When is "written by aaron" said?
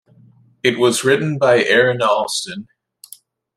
1.03-1.99